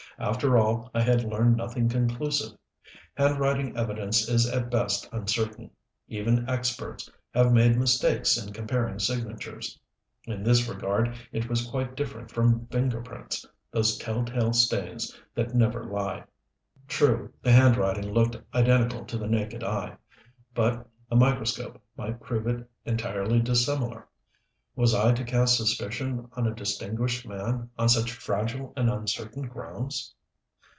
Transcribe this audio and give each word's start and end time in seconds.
After 0.19 0.55
all 0.55 0.91
I 0.93 1.01
had 1.01 1.23
learned 1.23 1.57
nothing 1.57 1.89
conclusive. 1.89 2.55
Handwriting 3.15 3.75
evidence 3.75 4.29
is 4.29 4.45
at 4.47 4.69
best 4.69 5.09
uncertain; 5.11 5.71
even 6.09 6.47
experts 6.47 7.09
have 7.33 7.51
made 7.51 7.75
mistakes 7.79 8.37
in 8.37 8.53
comparing 8.53 8.99
signatures. 8.99 9.79
In 10.25 10.43
this 10.43 10.67
regard 10.69 11.15
it 11.31 11.49
was 11.49 11.65
quite 11.65 11.95
different 11.95 12.29
from 12.29 12.67
finger 12.67 13.01
prints 13.01 13.47
those 13.71 13.97
tell 13.97 14.23
tale 14.23 14.53
stains 14.53 15.17
that 15.33 15.55
never 15.55 15.83
lie. 15.85 16.25
True, 16.87 17.33
the 17.41 17.51
handwriting 17.53 18.13
looked 18.13 18.37
identical 18.53 19.05
to 19.05 19.17
the 19.17 19.27
naked 19.27 19.63
eye, 19.63 19.97
but 20.53 20.87
a 21.09 21.15
microscope 21.15 21.81
might 21.97 22.21
prove 22.21 22.45
it 22.45 22.69
entirely 22.85 23.39
dissimilar. 23.39 24.07
Was 24.73 24.95
I 24.95 25.11
to 25.11 25.25
cast 25.25 25.57
suspicion 25.57 26.29
on 26.31 26.47
a 26.47 26.55
distinguished 26.55 27.27
man 27.27 27.69
on 27.77 27.89
such 27.89 28.09
fragile 28.13 28.71
and 28.77 28.89
uncertain 28.89 29.43
grounds? 29.43 30.15